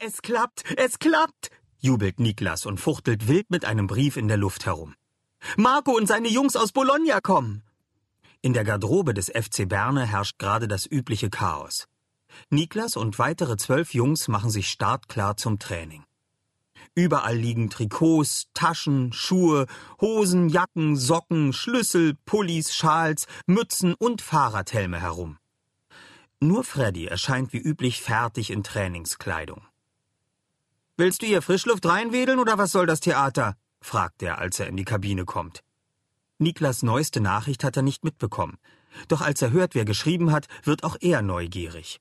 Es 0.00 0.22
klappt, 0.22 0.62
es 0.76 1.00
klappt, 1.00 1.50
jubelt 1.80 2.20
Niklas 2.20 2.66
und 2.66 2.78
fuchtelt 2.78 3.26
wild 3.26 3.50
mit 3.50 3.64
einem 3.64 3.88
Brief 3.88 4.16
in 4.16 4.28
der 4.28 4.36
Luft 4.36 4.64
herum. 4.64 4.94
Marco 5.56 5.90
und 5.90 6.06
seine 6.06 6.28
Jungs 6.28 6.54
aus 6.54 6.70
Bologna 6.70 7.20
kommen. 7.20 7.64
In 8.40 8.52
der 8.52 8.62
Garderobe 8.62 9.12
des 9.12 9.26
FC 9.26 9.68
Berne 9.68 10.06
herrscht 10.06 10.38
gerade 10.38 10.68
das 10.68 10.86
übliche 10.86 11.30
Chaos. 11.30 11.88
Niklas 12.48 12.96
und 12.96 13.18
weitere 13.18 13.56
zwölf 13.56 13.92
Jungs 13.92 14.28
machen 14.28 14.50
sich 14.50 14.68
startklar 14.68 15.36
zum 15.36 15.58
Training. 15.58 16.04
Überall 16.94 17.36
liegen 17.36 17.68
Trikots, 17.68 18.46
Taschen, 18.54 19.12
Schuhe, 19.12 19.66
Hosen, 20.00 20.48
Jacken, 20.48 20.96
Socken, 20.96 21.52
Schlüssel, 21.52 22.14
Pullis, 22.24 22.72
Schals, 22.72 23.26
Mützen 23.46 23.94
und 23.98 24.22
Fahrradhelme 24.22 25.00
herum. 25.00 25.38
Nur 26.38 26.62
Freddy 26.62 27.06
erscheint 27.06 27.52
wie 27.52 27.58
üblich 27.58 28.00
fertig 28.00 28.50
in 28.50 28.62
Trainingskleidung. 28.62 29.62
Willst 31.00 31.22
du 31.22 31.26
hier 31.26 31.42
Frischluft 31.42 31.86
reinwedeln 31.86 32.40
oder 32.40 32.58
was 32.58 32.72
soll 32.72 32.84
das 32.84 32.98
Theater? 32.98 33.54
fragt 33.80 34.20
er, 34.20 34.38
als 34.38 34.58
er 34.58 34.66
in 34.66 34.76
die 34.76 34.84
Kabine 34.84 35.24
kommt. 35.24 35.62
Niklas 36.38 36.82
neueste 36.82 37.20
Nachricht 37.20 37.62
hat 37.62 37.76
er 37.76 37.84
nicht 37.84 38.02
mitbekommen. 38.02 38.58
Doch 39.06 39.20
als 39.20 39.40
er 39.40 39.52
hört, 39.52 39.76
wer 39.76 39.84
geschrieben 39.84 40.32
hat, 40.32 40.48
wird 40.64 40.82
auch 40.82 40.96
er 41.00 41.22
neugierig. 41.22 42.00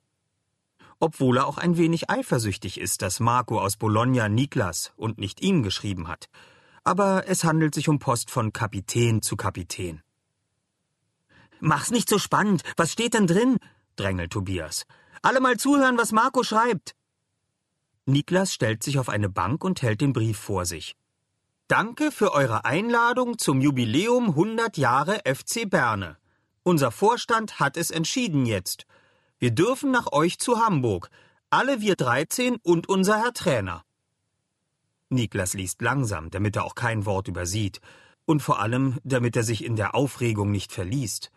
Obwohl 0.99 1.37
er 1.37 1.45
auch 1.45 1.59
ein 1.59 1.77
wenig 1.77 2.09
eifersüchtig 2.09 2.79
ist, 2.79 3.03
dass 3.03 3.19
Marco 3.19 3.61
aus 3.61 3.77
Bologna 3.77 4.29
Niklas 4.29 4.93
und 4.95 5.19
nicht 5.19 5.41
ihm 5.41 5.61
geschrieben 5.61 6.07
hat. 6.07 6.27
Aber 6.83 7.25
es 7.27 7.43
handelt 7.43 7.75
sich 7.75 7.89
um 7.89 7.99
Post 7.99 8.31
von 8.31 8.51
Kapitän 8.51 9.21
zu 9.21 9.35
Kapitän. 9.35 10.01
Mach's 11.59 11.91
nicht 11.91 12.09
so 12.09 12.17
spannend. 12.17 12.63
Was 12.77 12.93
steht 12.93 13.13
denn 13.13 13.27
drin? 13.27 13.59
drängelt 13.95 14.31
Tobias. 14.31 14.85
Alle 15.21 15.39
mal 15.39 15.57
zuhören, 15.57 15.99
was 15.99 16.11
Marco 16.11 16.41
schreibt. 16.41 16.96
Niklas 18.09 18.53
stellt 18.53 18.83
sich 18.83 18.99
auf 18.99 19.09
eine 19.09 19.27
Bank 19.27 19.65
und 19.65 19.81
hält 19.81 19.99
den 19.99 20.13
Brief 20.13 20.39
vor 20.39 20.65
sich. 20.65 20.95
Danke 21.67 22.09
für 22.13 22.31
eure 22.31 22.63
Einladung 22.63 23.37
zum 23.37 23.59
Jubiläum 23.59 24.29
100 24.29 24.77
Jahre 24.77 25.19
FC 25.25 25.69
Berne. 25.69 26.15
Unser 26.63 26.91
Vorstand 26.91 27.59
hat 27.59 27.75
es 27.75 27.91
entschieden 27.91 28.45
jetzt. 28.45 28.85
Wir 29.39 29.51
dürfen 29.51 29.91
nach 29.91 30.13
euch 30.13 30.39
zu 30.39 30.57
Hamburg. 30.57 31.09
Alle 31.49 31.81
wir 31.81 31.97
13 31.97 32.55
und 32.63 32.87
unser 32.87 33.21
Herr 33.21 33.33
Trainer. 33.33 33.83
Niklas 35.09 35.53
liest 35.53 35.81
langsam, 35.81 36.29
damit 36.29 36.55
er 36.55 36.63
auch 36.63 36.75
kein 36.75 37.05
Wort 37.05 37.27
übersieht. 37.27 37.81
Und 38.25 38.41
vor 38.41 38.61
allem, 38.61 38.99
damit 39.03 39.35
er 39.35 39.43
sich 39.43 39.65
in 39.65 39.75
der 39.75 39.95
Aufregung 39.95 40.49
nicht 40.49 40.71
verliest. 40.71 41.29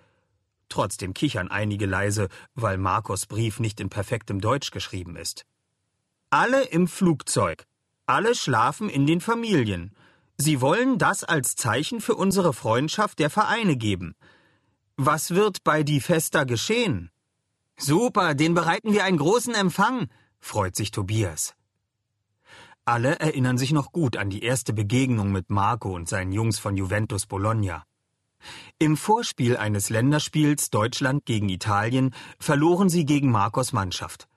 Trotzdem 0.69 1.15
kichern 1.15 1.49
einige 1.49 1.87
leise, 1.87 2.29
weil 2.55 2.79
Marcos 2.79 3.27
Brief 3.27 3.59
nicht 3.59 3.81
in 3.81 3.91
perfektem 3.91 4.41
Deutsch 4.41 4.71
geschrieben 4.71 5.17
ist. 5.17 5.47
Alle 6.33 6.63
im 6.63 6.87
Flugzeug. 6.87 7.67
Alle 8.07 8.37
schlafen 8.37 8.89
in 8.89 9.05
den 9.05 9.21
Familien. 9.21 9.93
Sie 10.37 10.61
wollen 10.61 10.97
das 10.97 11.25
als 11.25 11.57
Zeichen 11.57 12.01
für 12.01 12.15
unsere 12.15 12.53
Freundschaft 12.53 13.19
der 13.19 13.31
Vereine 13.31 13.77
geben. 13.77 14.15
Was 14.97 15.33
wird 15.33 15.65
bei 15.65 15.83
die 15.83 16.01
Festa 16.01 16.45
geschehen? 16.45 17.11
Super, 17.77 18.35
den 18.37 18.55
bereiten 18.55 18.93
wir 18.93 19.03
einen 19.03 19.19
großen 19.19 19.57
Empfang, 19.57 20.07
freut 20.39 20.77
sich 20.77 20.93
Tobias. 20.93 21.57
Alle 22.85 23.19
erinnern 23.19 23.59
sich 23.59 23.73
noch 23.73 23.91
gut 23.91 24.17
an 24.17 24.31
die 24.31 24.45
erste 24.45 24.73
Begegnung 24.73 25.33
mit 25.33 25.51
Marco 25.51 25.93
und 25.93 26.09
seinen 26.09 26.31
Jungs 26.31 26.61
von 26.61 26.77
Juventus 26.77 27.27
Bologna. 27.27 27.85
Im 28.79 28.97
Vorspiel 28.97 29.57
eines 29.57 29.91
Länderspiels 29.91 30.71
Deutschland 30.71 31.25
gegen 31.25 31.49
Italien 31.49 32.15
verloren 32.39 32.89
sie 32.89 33.05
gegen 33.05 33.33
Marcos 33.33 33.73
Mannschaft. 33.73 34.29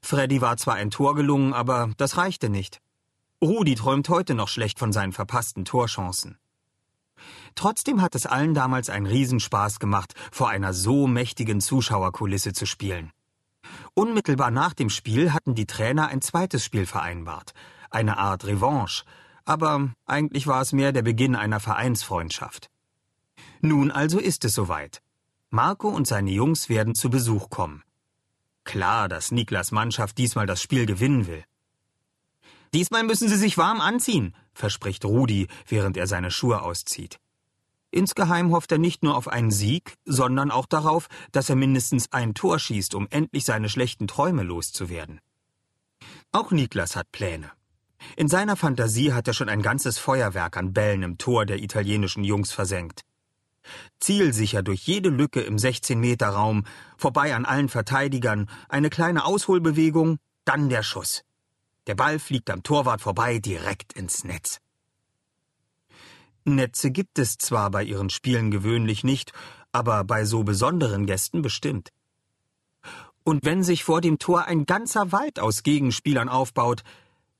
Freddy 0.00 0.40
war 0.40 0.56
zwar 0.56 0.74
ein 0.74 0.90
Tor 0.90 1.14
gelungen, 1.14 1.52
aber 1.52 1.90
das 1.96 2.16
reichte 2.16 2.48
nicht. 2.48 2.80
Rudi 3.42 3.74
träumt 3.74 4.08
heute 4.08 4.34
noch 4.34 4.48
schlecht 4.48 4.78
von 4.78 4.92
seinen 4.92 5.12
verpassten 5.12 5.64
Torchancen. 5.64 6.38
Trotzdem 7.54 8.02
hat 8.02 8.14
es 8.14 8.26
allen 8.26 8.54
damals 8.54 8.90
einen 8.90 9.06
Riesenspaß 9.06 9.78
gemacht, 9.78 10.14
vor 10.30 10.48
einer 10.48 10.72
so 10.72 11.06
mächtigen 11.06 11.60
Zuschauerkulisse 11.60 12.52
zu 12.52 12.66
spielen. 12.66 13.12
Unmittelbar 13.94 14.50
nach 14.50 14.74
dem 14.74 14.90
Spiel 14.90 15.32
hatten 15.32 15.54
die 15.54 15.66
Trainer 15.66 16.08
ein 16.08 16.22
zweites 16.22 16.64
Spiel 16.64 16.86
vereinbart, 16.86 17.52
eine 17.90 18.18
Art 18.18 18.44
Revanche, 18.44 19.04
aber 19.44 19.90
eigentlich 20.06 20.46
war 20.46 20.60
es 20.60 20.72
mehr 20.72 20.92
der 20.92 21.02
Beginn 21.02 21.34
einer 21.34 21.60
Vereinsfreundschaft. 21.60 22.70
Nun 23.60 23.90
also 23.90 24.18
ist 24.18 24.44
es 24.44 24.54
soweit. 24.54 25.02
Marco 25.50 25.88
und 25.88 26.06
seine 26.06 26.30
Jungs 26.30 26.68
werden 26.68 26.94
zu 26.94 27.10
Besuch 27.10 27.50
kommen. 27.50 27.82
Klar, 28.68 29.08
dass 29.08 29.30
Niklas 29.30 29.72
Mannschaft 29.72 30.18
diesmal 30.18 30.44
das 30.44 30.60
Spiel 30.60 30.84
gewinnen 30.84 31.26
will. 31.26 31.42
Diesmal 32.74 33.02
müssen 33.02 33.26
Sie 33.26 33.38
sich 33.38 33.56
warm 33.56 33.80
anziehen, 33.80 34.34
verspricht 34.52 35.06
Rudi, 35.06 35.48
während 35.66 35.96
er 35.96 36.06
seine 36.06 36.30
Schuhe 36.30 36.60
auszieht. 36.60 37.18
Insgeheim 37.90 38.52
hofft 38.52 38.70
er 38.70 38.76
nicht 38.76 39.02
nur 39.02 39.16
auf 39.16 39.26
einen 39.26 39.50
Sieg, 39.50 39.94
sondern 40.04 40.50
auch 40.50 40.66
darauf, 40.66 41.08
dass 41.32 41.48
er 41.48 41.56
mindestens 41.56 42.12
ein 42.12 42.34
Tor 42.34 42.58
schießt, 42.58 42.94
um 42.94 43.08
endlich 43.08 43.46
seine 43.46 43.70
schlechten 43.70 44.06
Träume 44.06 44.42
loszuwerden. 44.42 45.22
Auch 46.30 46.50
Niklas 46.50 46.94
hat 46.94 47.10
Pläne. 47.10 47.50
In 48.16 48.28
seiner 48.28 48.56
Fantasie 48.56 49.14
hat 49.14 49.28
er 49.28 49.32
schon 49.32 49.48
ein 49.48 49.62
ganzes 49.62 49.96
Feuerwerk 49.96 50.58
an 50.58 50.74
Bällen 50.74 51.02
im 51.02 51.16
Tor 51.16 51.46
der 51.46 51.62
italienischen 51.62 52.22
Jungs 52.22 52.52
versenkt. 52.52 53.00
Zielsicher 54.00 54.62
durch 54.62 54.86
jede 54.86 55.08
Lücke 55.08 55.40
im 55.40 55.56
16-Meter-Raum, 55.56 56.64
vorbei 56.96 57.34
an 57.34 57.44
allen 57.44 57.68
Verteidigern, 57.68 58.48
eine 58.68 58.90
kleine 58.90 59.24
Ausholbewegung, 59.24 60.18
dann 60.44 60.68
der 60.68 60.82
Schuss. 60.82 61.24
Der 61.86 61.94
Ball 61.94 62.18
fliegt 62.18 62.50
am 62.50 62.62
Torwart 62.62 63.00
vorbei 63.00 63.38
direkt 63.38 63.94
ins 63.94 64.24
Netz. 64.24 64.60
Netze 66.44 66.90
gibt 66.90 67.18
es 67.18 67.36
zwar 67.38 67.70
bei 67.70 67.82
ihren 67.82 68.10
Spielen 68.10 68.50
gewöhnlich 68.50 69.04
nicht, 69.04 69.32
aber 69.72 70.04
bei 70.04 70.24
so 70.24 70.44
besonderen 70.44 71.06
Gästen 71.06 71.42
bestimmt. 71.42 71.90
Und 73.24 73.44
wenn 73.44 73.62
sich 73.62 73.84
vor 73.84 74.00
dem 74.00 74.18
Tor 74.18 74.46
ein 74.46 74.64
ganzer 74.64 75.12
Wald 75.12 75.38
aus 75.38 75.62
Gegenspielern 75.62 76.28
aufbaut, 76.28 76.82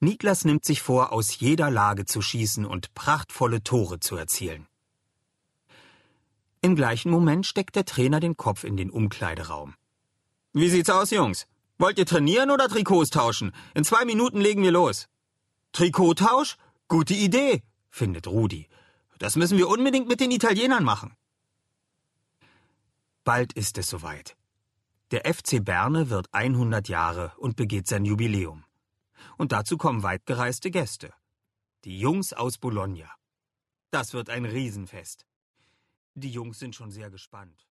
Niklas 0.01 0.45
nimmt 0.45 0.65
sich 0.65 0.83
vor, 0.83 1.13
aus 1.13 1.41
jeder 1.41 1.71
Lage 1.71 2.05
zu 2.05 2.23
schießen 2.23 2.65
und 2.65 2.95
prachtvolle 2.95 3.65
Tore 3.65 3.99
zu 3.99 4.17
erzielen. 4.17 4.67
Im 6.61 6.75
gleichen 6.75 7.11
Moment 7.11 7.47
steckt 7.47 7.77
der 7.77 7.85
Trainer 7.85 8.19
den 8.19 8.37
Kopf 8.37 8.65
in 8.65 8.77
den 8.77 8.91
Umkleideraum. 8.91 9.75
Wie 10.53 10.69
sieht's 10.69 10.91
aus, 10.91 11.11
Jungs? 11.11 11.47
Wollt 11.79 11.99
ihr 11.99 12.07
trainieren 12.07 12.51
oder 12.51 12.69
Trikots 12.69 13.11
tauschen? 13.11 13.53
In 13.75 13.85
zwei 13.85 14.05
Minuten 14.05 14.41
legen 14.41 14.63
wir 14.63 14.73
los. 14.73 15.09
Trikottausch? 15.73 16.57
Gute 16.89 17.15
Idee, 17.15 17.63
findet 17.91 18.27
Rudi. 18.27 18.69
Das 19.19 19.37
müssen 19.37 19.59
wir 19.59 19.69
unbedingt 19.69 20.09
mit 20.09 20.21
den 20.21 20.33
Italienern 20.33 20.83
machen. 20.83 21.15
Bald 23.23 23.53
ist 23.53 23.79
es 23.79 23.89
soweit. 23.89 24.37
Der 25.13 25.33
FC 25.33 25.65
Berne 25.65 26.11
wird 26.11 26.27
100 26.33 26.89
Jahre 26.89 27.33
und 27.37 27.57
begeht 27.57 27.87
sein 27.87 28.05
Jubiläum. 28.05 28.65
Und 29.37 29.53
dazu 29.53 29.77
kommen 29.77 30.03
weitgereiste 30.03 30.71
Gäste. 30.71 31.13
Die 31.85 32.01
Jungs 32.01 32.33
aus 32.33 32.59
Bologna. 32.59 33.11
Das 33.91 34.13
wird 34.13 34.29
ein 34.29 34.45
Riesenfest. 34.45 35.27
Die 36.21 36.31
Jungs 36.31 36.59
sind 36.59 36.75
schon 36.75 36.91
sehr 36.91 37.11
gespannt. 37.11 37.68